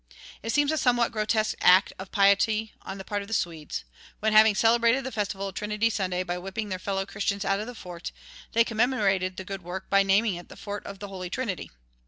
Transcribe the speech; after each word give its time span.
It 0.41 0.51
seems 0.51 0.71
a 0.71 0.79
somewhat 0.79 1.11
grotesque 1.11 1.53
act 1.61 1.93
of 1.99 2.11
piety 2.11 2.73
on 2.81 2.97
the 2.97 3.03
part 3.03 3.21
of 3.21 3.27
the 3.27 3.35
Swedes, 3.35 3.83
when, 4.19 4.33
having 4.33 4.55
celebrated 4.55 5.03
the 5.03 5.11
festival 5.11 5.49
of 5.49 5.53
Trinity 5.53 5.91
Sunday 5.91 6.23
by 6.23 6.39
whipping 6.39 6.69
their 6.69 6.79
fellow 6.79 7.05
Christians 7.05 7.45
out 7.45 7.59
of 7.59 7.67
the 7.67 7.75
fort, 7.75 8.11
they 8.53 8.63
commemorated 8.63 9.37
the 9.37 9.45
good 9.45 9.61
work 9.63 9.91
by 9.91 10.01
naming 10.01 10.33
it 10.33 10.49
the 10.49 10.57
Fort 10.57 10.83
of 10.87 10.97
the 10.97 11.07
Holy 11.07 11.29
Trinity. 11.29 11.69